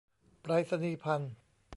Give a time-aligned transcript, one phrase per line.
[0.41, 1.33] ไปรษณีย์ภัณฑ์